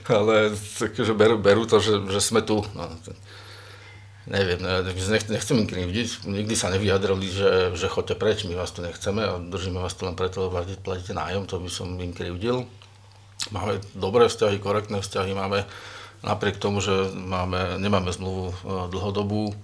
Ale 0.10 0.54
takže 0.54 1.18
berú, 1.18 1.42
berú 1.42 1.66
to, 1.66 1.82
že, 1.82 2.02
že 2.10 2.22
sme 2.22 2.46
tu. 2.46 2.62
No, 2.78 2.86
neviem, 4.28 4.60
nechcem 5.32 5.58
im 5.58 5.68
krivdiť, 5.68 6.28
nikdy 6.28 6.54
sa 6.54 6.68
nevyjadrili, 6.70 7.28
že, 7.32 7.52
že 7.74 7.88
choďte 7.88 8.16
preč, 8.20 8.44
my 8.44 8.60
vás 8.60 8.76
tu 8.76 8.84
nechceme 8.84 9.24
a 9.24 9.40
držíme 9.40 9.80
vás 9.80 9.96
tu 9.96 10.04
len 10.04 10.20
preto, 10.20 10.52
lebo 10.52 10.62
platíte 10.84 11.16
nájom, 11.16 11.48
to 11.48 11.64
by 11.64 11.70
som 11.72 11.96
im 11.96 12.12
krivdil. 12.12 12.68
Máme 13.56 13.80
dobré 13.96 14.28
vzťahy, 14.28 14.60
korektné 14.60 15.00
vzťahy, 15.00 15.32
máme 15.32 15.64
napriek 16.26 16.60
tomu, 16.60 16.84
že 16.84 16.92
máme, 17.16 17.80
nemáme 17.80 18.12
zmluvu 18.12 18.52
e, 18.52 18.56
dlhodobú, 18.92 19.56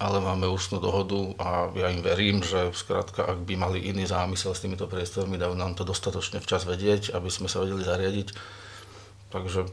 ale 0.00 0.16
máme 0.16 0.48
ústnu 0.48 0.80
dohodu 0.80 1.36
a 1.36 1.68
ja 1.76 1.92
im 1.92 2.00
verím, 2.00 2.40
že 2.40 2.72
skrátka, 2.72 3.20
ak 3.20 3.44
by 3.44 3.54
mali 3.60 3.84
iný 3.84 4.08
zámysel 4.08 4.56
s 4.56 4.64
týmito 4.64 4.88
priestormi, 4.88 5.36
dajú 5.36 5.52
nám 5.52 5.76
to 5.76 5.84
dostatočne 5.84 6.40
včas 6.40 6.64
vedieť, 6.64 7.12
aby 7.12 7.28
sme 7.28 7.52
sa 7.52 7.60
vedeli 7.60 7.84
zariadiť. 7.84 8.32
Takže 9.28 9.68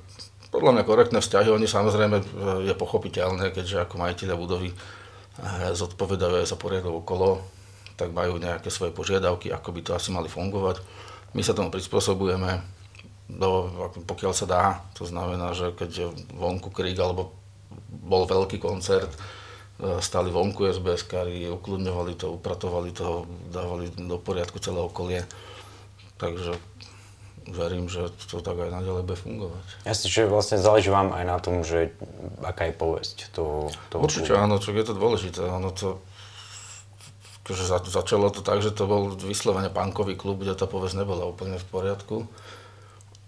podľa 0.51 0.71
mňa 0.75 0.83
korektné 0.83 1.19
vzťahy, 1.23 1.47
oni 1.47 1.63
samozrejme 1.63 2.17
je 2.67 2.73
pochopiteľné, 2.75 3.55
keďže 3.55 3.87
ako 3.87 4.03
majiteľia 4.03 4.35
budovy 4.35 4.69
eh, 4.75 5.71
zodpovedajú 5.71 6.43
aj 6.43 6.51
za 6.51 6.59
poriadok 6.59 7.07
okolo, 7.07 7.39
tak 7.95 8.11
majú 8.11 8.35
nejaké 8.35 8.67
svoje 8.67 8.91
požiadavky, 8.91 9.47
ako 9.47 9.69
by 9.71 9.81
to 9.81 9.91
asi 9.95 10.11
mali 10.11 10.27
fungovať. 10.27 10.83
My 11.31 11.41
sa 11.41 11.55
tomu 11.55 11.71
prispôsobujeme, 11.71 12.75
do, 13.31 13.67
pokiaľ 14.03 14.33
sa 14.35 14.45
dá, 14.47 14.63
to 14.91 15.07
znamená, 15.07 15.55
že 15.55 15.71
keď 15.71 15.89
je 15.91 16.07
vonku 16.35 16.71
krík 16.71 16.95
alebo 16.99 17.35
bol 17.87 18.23
veľký 18.23 18.59
koncert, 18.59 19.11
E, 19.77 20.01
stáli 20.01 20.33
vonku 20.33 20.65
SBS-kári, 20.65 21.45
ukludňovali 21.53 22.17
to, 22.17 22.33
upratovali 22.33 22.89
to, 22.89 23.29
dávali 23.53 23.93
do 23.93 24.17
poriadku 24.17 24.57
celé 24.57 24.81
okolie. 24.81 25.21
Takže 26.17 26.57
verím, 27.45 27.85
že 27.85 28.09
to 28.25 28.41
tak 28.41 28.57
aj 28.57 28.73
naďalej 28.73 29.03
bude 29.05 29.19
fungovať. 29.21 29.63
Jasne, 29.85 30.07
že 30.09 30.25
vlastne 30.25 30.57
záleží 30.57 30.89
vám 30.89 31.13
aj 31.13 31.25
na 31.29 31.37
tom, 31.37 31.61
že 31.61 31.93
aká 32.41 32.67
je 32.67 32.75
povesť 32.75 33.29
toho, 33.31 33.69
toho 33.93 34.01
Určite 34.01 34.33
klubu. 34.33 34.43
áno, 34.43 34.55
čo 34.57 34.73
je 34.73 34.83
to 34.83 34.95
dôležité. 34.97 35.41
Ono 35.45 35.69
to, 35.69 36.01
že 37.47 37.63
začalo 37.87 38.33
to 38.33 38.41
tak, 38.41 38.65
že 38.65 38.73
to 38.73 38.89
bol 38.89 39.13
vyslovene 39.13 39.69
punkový 39.69 40.17
klub, 40.17 40.41
kde 40.41 40.57
tá 40.57 40.65
povesť 40.65 41.05
nebola 41.05 41.29
úplne 41.29 41.61
v 41.61 41.67
poriadku. 41.69 42.25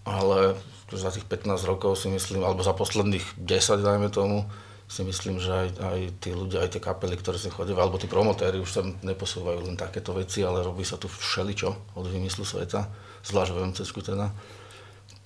Ale 0.02 0.58
za 0.90 1.14
tých 1.14 1.24
15 1.24 1.62
rokov 1.64 1.94
si 1.94 2.10
myslím, 2.10 2.42
alebo 2.42 2.66
za 2.66 2.74
posledných 2.74 3.38
10 3.38 3.80
dajme 3.80 4.10
tomu, 4.10 4.50
si 4.90 5.06
myslím, 5.06 5.38
že 5.38 5.54
aj, 5.54 5.68
aj 5.78 5.98
tí 6.18 6.34
ľudia, 6.34 6.66
aj 6.66 6.74
tie 6.74 6.82
kapely, 6.82 7.14
ktoré 7.14 7.38
sa 7.38 7.46
chodia, 7.54 7.78
alebo 7.78 7.94
tí 7.94 8.10
promotéri 8.10 8.58
už 8.58 8.70
sa 8.74 8.82
neposúvajú 8.82 9.70
len 9.70 9.78
takéto 9.78 10.10
veci, 10.10 10.42
ale 10.42 10.66
robí 10.66 10.82
sa 10.82 10.98
tu 10.98 11.06
všeličo 11.06 11.94
od 11.94 12.10
vymyslu 12.10 12.42
sveta, 12.42 12.90
zvlášť 13.22 13.50
v 13.54 13.58
MCS 13.70 13.90
teda. 13.94 14.34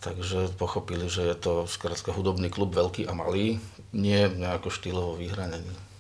Takže 0.04 0.52
pochopili, 0.61 1.09
že 1.09 1.25
je 1.25 1.37
to 1.40 1.52
skrátka 1.64 2.12
hudobný 2.12 2.52
klub 2.52 2.76
veľký 2.76 3.09
a 3.09 3.16
malý, 3.16 3.56
nie 3.97 4.28
nejako 4.28 4.68
štýlovo 4.68 5.16
vyhranený. 5.16 5.93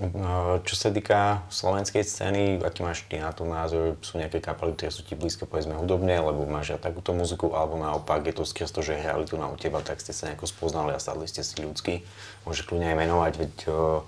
No, 0.00 0.56
čo 0.64 0.80
sa 0.80 0.88
týka 0.88 1.44
slovenskej 1.52 2.00
scény, 2.00 2.56
aký 2.64 2.80
máš 2.80 3.04
ty 3.04 3.20
na 3.20 3.36
to 3.36 3.44
názor? 3.44 4.00
Sú 4.00 4.16
nejaké 4.16 4.40
kapely, 4.40 4.72
ktoré 4.72 4.88
sú 4.88 5.04
ti 5.04 5.12
blízke 5.12 5.44
povedzme 5.44 5.76
hudobne, 5.76 6.16
lebo 6.16 6.48
máš 6.48 6.72
aj 6.72 6.88
takúto 6.88 7.12
muziku, 7.12 7.52
alebo 7.52 7.76
naopak 7.76 8.24
je 8.24 8.32
to 8.32 8.48
skrz 8.48 8.72
to, 8.72 8.80
že 8.80 8.96
hrali 8.96 9.28
tu 9.28 9.36
na 9.36 9.52
u 9.52 9.60
teba, 9.60 9.84
tak 9.84 10.00
ste 10.00 10.16
sa 10.16 10.32
nejako 10.32 10.48
spoznali 10.48 10.96
a 10.96 11.00
sadli 11.04 11.28
ste 11.28 11.44
si 11.44 11.52
ľudsky. 11.60 12.00
Môžeš 12.48 12.64
kľudne 12.64 12.88
aj 12.88 12.96
menovať, 12.96 13.32
veď 13.44 13.52
uh, 13.68 14.00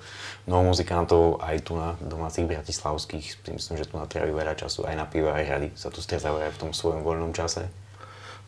mnoho 0.48 0.72
muzikantov 0.72 1.44
aj 1.44 1.60
tu 1.60 1.76
na 1.76 2.00
domácich 2.00 2.48
bratislavských, 2.48 3.52
myslím, 3.52 3.76
že 3.76 3.84
tu 3.84 4.00
na 4.00 4.08
veľa 4.08 4.56
času 4.56 4.88
aj 4.88 4.96
na 4.96 5.04
pivo, 5.04 5.28
aj 5.28 5.44
rady 5.44 5.68
sa 5.76 5.92
tu 5.92 6.00
stretávajú 6.00 6.48
aj 6.48 6.52
v 6.56 6.60
tom 6.64 6.70
svojom 6.72 7.04
voľnom 7.04 7.36
čase. 7.36 7.68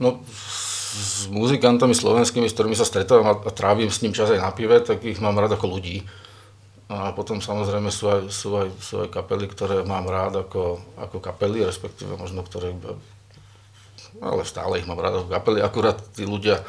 No, 0.00 0.24
s 0.96 1.28
muzikantami 1.28 1.92
slovenskými, 1.92 2.48
s 2.48 2.56
ktorými 2.56 2.72
sa 2.72 2.88
stretávam 2.88 3.36
a 3.36 3.52
trávim 3.52 3.92
s 3.92 4.00
ním 4.00 4.16
čas 4.16 4.32
aj 4.32 4.40
na 4.40 4.48
pive, 4.48 4.80
tak 4.80 5.04
ich 5.04 5.20
mám 5.20 5.36
rád 5.36 5.60
ako 5.60 5.76
ľudí 5.76 6.08
a 6.84 7.16
potom 7.16 7.40
samozrejme 7.40 7.88
sú 7.88 8.12
aj, 8.12 8.20
sú 8.28 8.48
aj, 8.60 8.68
sú 8.76 8.94
aj 9.00 9.08
kapely, 9.08 9.48
ktoré 9.48 9.80
mám 9.88 10.04
rád 10.04 10.44
ako, 10.44 10.84
ako 11.00 11.16
kapely, 11.16 11.64
respektíve 11.64 12.12
možno 12.20 12.44
ktoré, 12.44 12.76
ale 14.20 14.44
stále 14.44 14.84
ich 14.84 14.88
mám 14.88 15.00
rád 15.00 15.24
ako 15.24 15.28
kapely, 15.32 15.64
akurát 15.64 15.96
tí 16.12 16.28
ľudia 16.28 16.60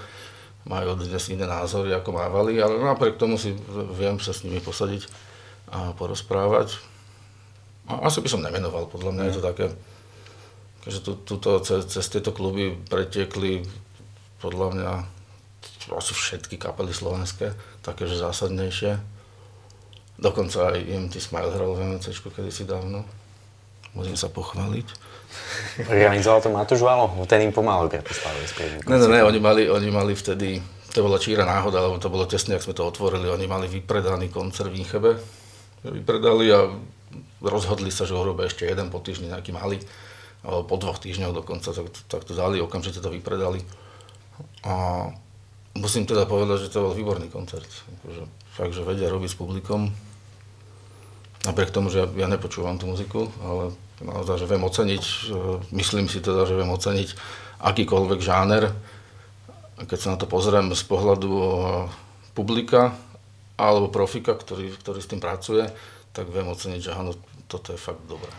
majú 0.63 0.95
dnes 0.95 1.27
iné 1.27 1.43
názory, 1.43 1.91
ako 1.91 2.15
mávali, 2.15 2.57
ale 2.57 2.79
napriek 2.79 3.19
tomu 3.19 3.35
si 3.35 3.53
viem 3.99 4.15
sa 4.23 4.31
s 4.31 4.47
nimi 4.47 4.63
posadiť 4.63 5.03
a 5.69 5.91
porozprávať. 5.93 6.79
A 7.85 8.07
asi 8.07 8.23
by 8.23 8.29
som 8.31 8.41
nemenoval, 8.41 8.89
podľa 8.89 9.11
mňa 9.13 9.23
je 9.29 9.35
to 9.35 9.43
také, 9.45 9.65
že 10.89 10.99
tu, 11.03 11.19
tuto, 11.21 11.59
cez, 11.59 11.85
cez 11.91 12.05
tieto 12.07 12.31
kluby 12.31 12.73
pretekli 12.87 13.67
podľa 14.39 14.67
mňa 14.73 14.91
asi 15.93 16.13
všetky 16.17 16.57
kapely 16.57 16.95
slovenské, 16.95 17.53
také, 17.85 18.09
že 18.09 18.17
zásadnejšie 18.17 19.14
Dokonca 20.15 20.71
aj 20.71 20.79
IMT 20.79 21.19
Smile 21.19 21.51
hral 21.51 21.75
v 21.75 21.81
MNC 21.91 22.07
kedysi 22.11 22.63
dávno. 22.63 23.03
Môžem 23.95 24.15
sa 24.15 24.31
pochváliť. 24.31 24.87
Organizoval 25.91 26.39
to 26.43 26.49
Matúš 26.51 26.81
Valo? 26.83 27.11
Ten 27.27 27.43
im 27.47 27.51
pomáhal 27.51 27.91
v 27.91 27.99
Bratislave. 27.99 28.39
Ne, 28.87 28.95
ne, 28.99 29.07
ne, 29.07 29.19
oni 29.23 29.39
mali, 29.39 29.67
oni 29.67 29.89
mali 29.91 30.15
vtedy, 30.15 30.59
to 30.95 31.03
bola 31.03 31.19
číra 31.19 31.43
náhoda, 31.43 31.83
lebo 31.83 31.99
to 31.99 32.07
bolo 32.07 32.23
tesne, 32.23 32.55
ak 32.55 32.63
sme 32.63 32.75
to 32.75 32.87
otvorili, 32.87 33.27
oni 33.27 33.47
mali 33.47 33.67
vypredaný 33.67 34.31
koncert 34.31 34.71
v 34.71 34.79
Inchebe. 34.79 35.19
Vypredali 35.83 36.47
a 36.55 36.71
rozhodli 37.43 37.91
sa, 37.91 38.07
že 38.07 38.15
urobia 38.15 38.47
ešte 38.47 38.63
jeden 38.63 38.87
po 38.87 39.03
týždni 39.03 39.31
nejaký 39.31 39.51
malý, 39.51 39.83
po 40.43 40.75
dvoch 40.79 41.01
týždňoch 41.01 41.35
dokonca, 41.35 41.73
tak, 41.75 41.87
tak 42.07 42.21
to 42.23 42.33
dali, 42.37 42.63
okamžite 42.63 43.03
to 43.03 43.11
vypredali. 43.11 43.59
A 44.65 45.07
musím 45.75 46.07
teda 46.07 46.25
povedať, 46.25 46.67
že 46.67 46.73
to 46.73 46.89
bol 46.89 46.93
výborný 46.95 47.27
koncert. 47.27 47.67
Akože, 48.01 48.23
fakt, 48.55 48.71
že 48.71 48.87
vedia 48.87 49.11
robiť 49.11 49.35
s 49.35 49.37
publikom. 49.37 49.91
Napriek 51.43 51.75
tomu, 51.75 51.91
že 51.91 52.01
ja, 52.03 52.07
ja 52.07 52.27
nepočúvam 52.31 52.79
tú 52.79 52.87
muziku, 52.87 53.27
ale 53.43 53.75
naozaj, 53.99 54.41
že 54.41 54.49
viem 54.49 54.63
oceniť, 54.63 55.03
myslím 55.75 56.07
si 56.07 56.23
teda, 56.23 56.47
že 56.47 56.55
viem 56.55 56.71
oceniť 56.71 57.13
akýkoľvek 57.59 58.19
žáner. 58.23 58.71
Keď 59.75 59.99
sa 59.99 60.11
na 60.15 60.17
to 60.17 60.25
pozriem 60.25 60.71
z 60.71 60.83
pohľadu 60.87 61.31
publika 62.31 62.95
alebo 63.59 63.91
profika, 63.91 64.35
ktorý, 64.35 64.71
ktorý 64.71 64.99
s 65.03 65.11
tým 65.11 65.19
pracuje, 65.19 65.67
tak 66.15 66.31
viem 66.31 66.47
oceniť, 66.47 66.79
že 66.79 66.91
áno, 66.95 67.11
toto 67.51 67.75
je 67.75 67.79
fakt 67.79 68.01
dobré. 68.07 68.31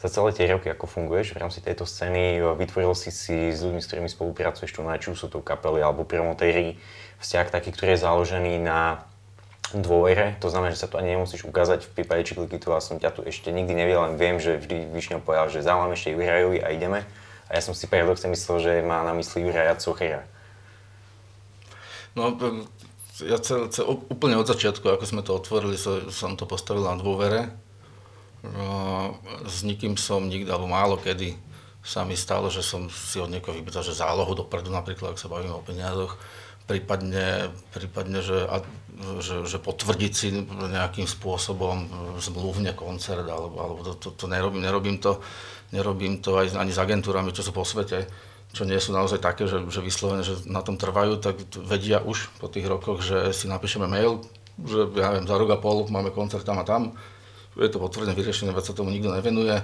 Za 0.00 0.08
celé 0.08 0.32
tie 0.32 0.48
roky, 0.48 0.72
ako 0.72 0.88
funguješ 0.88 1.36
v 1.36 1.42
rámci 1.44 1.60
tejto 1.60 1.84
scény, 1.84 2.40
vytvoril 2.56 2.96
si 2.96 3.12
si 3.12 3.52
s 3.52 3.60
ľuďmi, 3.60 3.84
s 3.84 3.88
ktorými 3.90 4.08
spolupracuješ, 4.08 4.72
tu 4.72 4.80
na 4.80 4.96
či 4.96 5.12
sú 5.12 5.28
to 5.28 5.44
kapely 5.44 5.84
alebo 5.84 6.08
promotéri, 6.08 6.80
vzťah 7.20 7.52
taký, 7.52 7.68
ktorý 7.74 7.98
je 7.98 8.04
založený 8.06 8.64
na 8.64 9.04
dôvere, 9.78 10.34
to 10.42 10.50
znamená, 10.50 10.74
že 10.74 10.82
sa 10.82 10.90
tu 10.90 10.98
ani 10.98 11.14
nemusíš 11.14 11.46
ukázať 11.46 11.86
v 11.86 12.02
prípade 12.02 12.26
Čiklikitu 12.26 12.74
a 12.74 12.82
som 12.82 12.98
ťa 12.98 13.14
tu 13.14 13.20
ešte 13.22 13.54
nikdy 13.54 13.70
nevidel, 13.76 14.02
len 14.10 14.14
viem, 14.18 14.42
že 14.42 14.58
vždy 14.58 14.90
Višňo 14.90 15.22
povedal, 15.22 15.46
že 15.52 15.62
zavolám 15.62 15.94
ešte 15.94 16.10
Jurajovi 16.10 16.58
a 16.58 16.74
ideme. 16.74 17.06
A 17.50 17.58
ja 17.58 17.62
som 17.62 17.74
si 17.74 17.86
paradoxne 17.86 18.30
myslel, 18.30 18.56
že 18.62 18.72
má 18.82 19.02
na 19.06 19.14
mysli 19.14 19.46
Juraja 19.46 19.78
Cochera. 19.78 20.26
No, 22.18 22.34
ja 23.22 23.38
cel, 23.38 23.70
cel, 23.70 23.86
úplne 23.86 24.34
od 24.40 24.48
začiatku, 24.48 24.82
ako 24.82 25.04
sme 25.06 25.22
to 25.22 25.36
otvorili, 25.36 25.78
so, 25.78 26.10
som 26.10 26.34
to 26.34 26.48
postavil 26.48 26.82
na 26.82 26.98
dôvere. 26.98 27.52
No, 28.40 29.20
s 29.44 29.62
nikým 29.62 29.94
som 30.00 30.26
nikdy, 30.26 30.48
alebo 30.48 30.66
málo 30.66 30.96
kedy 30.96 31.36
sa 31.80 32.04
mi 32.04 32.16
stalo, 32.16 32.52
že 32.52 32.60
som 32.60 32.88
si 32.92 33.20
od 33.20 33.32
niekoho 33.32 33.56
vypýtal, 33.56 33.84
že 33.84 33.96
zálohu 33.96 34.32
dopredu, 34.36 34.68
napríklad, 34.72 35.16
ak 35.16 35.20
sa 35.20 35.32
bavíme 35.32 35.52
o 35.52 35.64
peniazoch, 35.64 36.16
prípadne, 36.70 37.50
prípadne 37.74 38.22
že, 38.22 38.46
že, 39.18 39.42
že 39.42 39.58
potvrdiť 39.58 40.12
si 40.14 40.30
nejakým 40.46 41.10
spôsobom 41.10 41.90
zmluvne 42.22 42.70
koncert, 42.78 43.26
alebo, 43.26 43.56
alebo 43.58 43.80
to, 43.90 43.92
to, 43.98 44.08
to 44.14 44.26
nerobím, 44.30 44.62
nerobím 44.62 45.02
to, 45.02 45.18
nerobím 45.74 46.22
to 46.22 46.38
aj 46.38 46.54
ani 46.54 46.70
s 46.70 46.78
agentúrami, 46.78 47.34
čo 47.34 47.42
sú 47.42 47.50
po 47.50 47.66
svete, 47.66 48.06
čo 48.54 48.62
nie 48.62 48.78
sú 48.78 48.94
naozaj 48.94 49.18
také, 49.18 49.50
že, 49.50 49.66
že 49.66 49.82
vyslovene, 49.82 50.22
že 50.22 50.46
na 50.46 50.62
tom 50.62 50.78
trvajú, 50.78 51.18
tak 51.18 51.42
vedia 51.58 51.98
už 51.98 52.30
po 52.38 52.46
tých 52.46 52.70
rokoch, 52.70 53.02
že 53.02 53.34
si 53.34 53.50
napíšeme 53.50 53.90
mail, 53.90 54.22
že 54.62 54.86
ja 54.94 55.10
neviem, 55.10 55.26
za 55.26 55.34
rok 55.34 55.50
a 55.50 55.58
pol 55.58 55.90
máme 55.90 56.14
koncert 56.14 56.46
tam 56.46 56.62
a 56.62 56.64
tam, 56.66 56.94
je 57.58 57.66
to 57.66 57.82
potvrdené, 57.82 58.14
vyriešené, 58.14 58.54
veď 58.54 58.70
sa 58.70 58.78
tomu 58.78 58.94
nikto 58.94 59.10
nevenuje. 59.10 59.58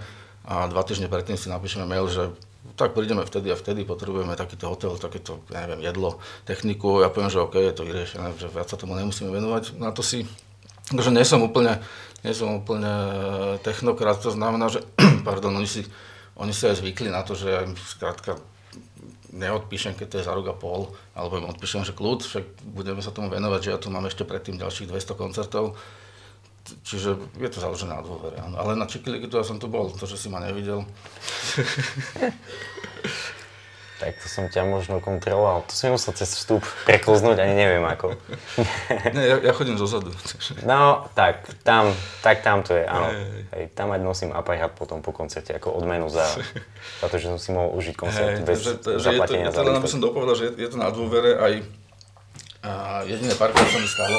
A 0.47 0.71
dva 0.71 0.83
týždne 0.87 1.11
predtým 1.11 1.35
si 1.35 1.51
napíšeme 1.51 1.87
mail, 1.87 2.07
že 2.07 2.31
tak 2.75 2.99
prídeme 2.99 3.23
vtedy 3.23 3.55
a 3.55 3.57
vtedy, 3.57 3.87
potrebujeme 3.87 4.35
takýto 4.35 4.67
hotel, 4.67 4.99
takéto, 4.99 5.45
ja 5.55 5.63
neviem, 5.65 5.87
jedlo, 5.87 6.19
techniku, 6.43 7.05
ja 7.05 7.13
poviem, 7.13 7.31
že 7.31 7.39
OK, 7.39 7.55
je 7.61 7.75
to 7.77 7.87
vyriešené, 7.87 8.35
že 8.35 8.51
viac 8.51 8.67
sa 8.67 8.81
tomu 8.81 8.99
nemusíme 8.99 9.31
venovať. 9.31 9.79
Na 9.79 9.95
to 9.95 10.03
si, 10.03 10.27
že 10.91 11.11
nie 11.15 11.23
som 11.23 11.39
úplne, 11.45 11.79
nie 12.27 12.35
som 12.35 12.51
úplne 12.59 12.91
technokrat, 13.63 14.19
to 14.19 14.35
znamená, 14.35 14.67
že, 14.67 14.83
pardon, 15.29 15.55
oni 15.55 15.71
si, 15.71 15.87
oni 16.35 16.51
si 16.51 16.67
aj 16.67 16.83
zvykli 16.83 17.09
na 17.13 17.23
to, 17.23 17.39
že 17.39 17.47
ja 17.47 17.63
im 17.63 17.79
skrátka 17.79 18.41
neodpíšem, 19.37 19.95
keď 19.95 20.07
to 20.09 20.19
je 20.19 20.27
za 20.27 20.33
rok 20.33 20.49
a 20.49 20.57
pol, 20.57 20.91
alebo 21.13 21.37
im 21.37 21.51
odpíšem, 21.53 21.85
že 21.85 21.93
kľud, 21.93 22.25
však 22.25 22.45
budeme 22.73 23.05
sa 23.05 23.13
tomu 23.13 23.29
venovať, 23.29 23.61
že 23.61 23.73
ja 23.75 23.79
tu 23.79 23.93
mám 23.93 24.09
ešte 24.09 24.25
predtým 24.25 24.57
ďalších 24.57 24.89
200 24.89 25.13
koncertov, 25.15 25.77
Čiže 26.83 27.17
je 27.39 27.49
to 27.51 27.59
založené 27.63 27.95
na 27.95 28.03
dôvere. 28.03 28.37
Ale 28.39 28.75
na 28.75 28.87
Čikilikitu 28.91 29.39
ja 29.39 29.45
som 29.47 29.63
tu 29.63 29.71
bol, 29.71 29.91
to, 29.95 30.05
že 30.09 30.19
si 30.19 30.29
ma 30.31 30.43
nevidel. 30.43 30.83
tak 33.97 34.13
to 34.21 34.29
som 34.29 34.45
ťa 34.53 34.69
možno 34.69 35.01
kontroloval. 35.01 35.65
To 35.65 35.73
si 35.73 35.89
musel 35.89 36.13
cez 36.13 36.37
vstup 36.37 36.61
prekloznúť, 36.85 37.41
ani 37.41 37.55
neviem 37.57 37.81
ako. 37.81 38.13
ne, 39.17 39.23
ja, 39.25 39.37
ja 39.41 39.53
chodím 39.57 39.81
zozadu. 39.81 40.13
no, 40.69 41.09
tak, 41.17 41.49
tam, 41.65 41.97
tak 42.21 42.45
tam 42.45 42.61
to 42.61 42.77
je, 42.77 42.85
áno. 42.85 43.09
Hej, 43.57 43.73
tam 43.73 43.97
aj 43.97 44.01
nosím 44.05 44.31
aparát 44.37 44.69
potom 44.69 45.01
po 45.01 45.17
koncerte 45.17 45.57
ako 45.57 45.81
odmenu 45.81 46.13
za, 46.13 46.29
za 47.01 47.07
to, 47.09 47.17
že 47.17 47.33
som 47.33 47.41
si 47.41 47.51
mohol 47.57 47.73
užiť 47.81 47.95
koncert 47.97 48.37
hey, 48.37 48.45
bez 48.45 48.61
že, 48.61 48.77
zaplatenia 49.01 49.49
že 49.49 49.57
je 49.57 49.65
to, 49.65 49.65
za 49.65 49.81
to, 49.81 49.89
som 49.89 50.03
dopovedal, 50.05 50.35
že 50.37 50.45
je, 50.53 50.53
je 50.61 50.69
to 50.69 50.77
na 50.77 50.93
dôvere 50.93 51.41
aj 51.41 51.53
a 52.67 52.73
jediné 53.07 53.31
párkrát 53.39 53.63
sa 53.63 53.79
mi 53.79 53.87
stalo, 53.87 54.19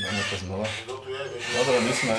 Dáme 0.00 0.22
to 0.32 0.36
znova. 0.40 0.66
Dobre, 1.52 1.76
my 1.84 1.92
sme... 1.92 2.16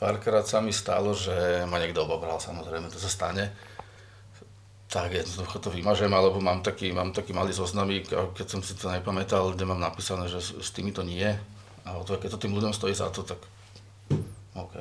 Párkrát 0.00 0.48
sa 0.48 0.64
mi 0.64 0.72
stalo, 0.72 1.12
že 1.12 1.68
ma 1.68 1.76
niekto 1.76 2.08
obobral, 2.08 2.40
samozrejme, 2.40 2.88
to 2.88 2.96
sa 2.96 3.12
stane. 3.12 3.52
Tak 4.88 5.12
jednoducho 5.12 5.60
to 5.60 5.68
vymažem, 5.68 6.08
alebo 6.08 6.40
mám 6.40 6.64
taký, 6.64 6.88
mám 6.96 7.12
taký 7.12 7.36
malý 7.36 7.52
zoznamík, 7.52 8.08
keď 8.08 8.46
som 8.48 8.64
si 8.64 8.72
to 8.80 8.88
nepamätal, 8.88 9.52
kde 9.52 9.68
mám 9.68 9.78
napísané, 9.78 10.24
že 10.32 10.40
s 10.40 10.72
týmito 10.72 11.04
nie. 11.04 11.28
A 11.84 11.88
to, 12.00 12.16
keď 12.16 12.32
to 12.32 12.42
tým 12.48 12.56
ľuďom 12.56 12.72
stojí 12.72 12.96
za 12.96 13.12
to, 13.12 13.20
tak 13.20 13.44
OK. 14.56 14.80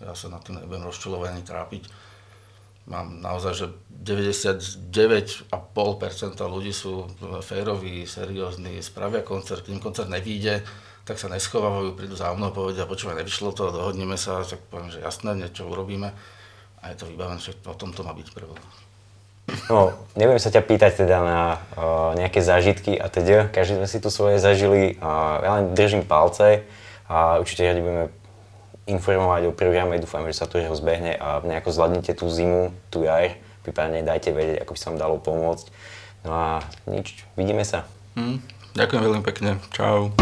Ja 0.00 0.14
sa 0.14 0.30
na 0.30 0.38
tým 0.38 0.62
nebudem 0.62 0.86
rozčulovať 0.86 1.28
ani 1.34 1.42
trápiť 1.42 1.82
mám 2.90 3.22
naozaj, 3.22 3.54
že 3.54 3.66
99,5% 4.02 5.54
ľudí 6.42 6.74
sú 6.74 7.06
féroví, 7.40 8.02
seriózni, 8.04 8.82
spravia 8.82 9.22
koncert, 9.22 9.62
kým 9.62 9.78
koncert 9.78 10.10
nevíde, 10.10 10.66
tak 11.06 11.16
sa 11.16 11.30
neschovávajú, 11.30 11.94
prídu 11.94 12.18
za 12.18 12.34
mnou, 12.34 12.50
povedia, 12.50 12.84
počúvaj, 12.90 13.22
nevyšlo 13.22 13.54
to, 13.54 13.70
dohodneme 13.70 14.18
sa, 14.18 14.42
tak 14.42 14.58
poviem, 14.68 14.90
že 14.90 15.00
jasné, 15.00 15.38
niečo 15.38 15.70
urobíme. 15.70 16.12
A 16.80 16.84
je 16.92 16.96
to 16.96 17.06
vybavené, 17.12 17.38
že 17.40 17.52
o 17.66 17.76
tom 17.76 17.92
to 17.92 18.02
má 18.02 18.16
byť 18.16 18.28
prvé. 18.32 18.56
No, 19.66 19.92
nebudem 20.14 20.38
sa 20.38 20.54
ťa 20.54 20.62
pýtať 20.62 20.92
teda 21.04 21.18
na 21.20 21.40
uh, 21.74 22.14
nejaké 22.14 22.38
zážitky 22.40 22.94
a 22.94 23.10
teda, 23.10 23.50
každý 23.50 23.82
sme 23.82 23.88
si 23.90 23.98
tu 23.98 24.08
svoje 24.08 24.38
zažili, 24.38 24.96
uh, 25.02 25.42
ja 25.42 25.50
len 25.58 25.74
držím 25.74 26.06
palce 26.06 26.62
a 27.10 27.42
určite 27.42 27.66
radi 27.66 27.82
budeme 27.82 28.06
informovať 28.88 29.50
o 29.50 29.56
programe, 29.56 30.00
dúfam, 30.00 30.24
že 30.28 30.36
sa 30.36 30.46
to 30.48 30.60
rozbehne 30.60 31.16
a 31.16 31.42
nejako 31.44 31.74
zvládnete 31.74 32.16
tú 32.16 32.28
zimu, 32.28 32.72
tú 32.88 33.04
jar, 33.04 33.36
prípadne 33.64 34.00
dajte 34.00 34.32
vedieť, 34.32 34.64
ako 34.64 34.72
by 34.74 34.78
sa 34.78 34.88
vám 34.92 35.00
dalo 35.00 35.16
pomôcť. 35.20 35.66
No 36.24 36.30
a 36.32 36.46
nič, 36.88 37.24
vidíme 37.36 37.64
sa. 37.64 37.88
Mm, 38.16 38.40
ďakujem 38.76 39.02
veľmi 39.04 39.22
pekne, 39.24 39.50
čau. 39.72 40.12